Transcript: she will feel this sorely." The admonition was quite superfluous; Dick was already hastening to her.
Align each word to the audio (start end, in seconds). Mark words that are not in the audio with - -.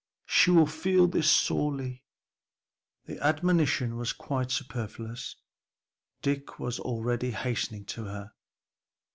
she 0.25 0.49
will 0.49 0.65
feel 0.65 1.05
this 1.05 1.29
sorely." 1.29 2.03
The 3.05 3.23
admonition 3.23 3.97
was 3.97 4.13
quite 4.13 4.49
superfluous; 4.49 5.35
Dick 6.23 6.57
was 6.57 6.79
already 6.79 7.29
hastening 7.29 7.85
to 7.85 8.05
her. 8.05 8.31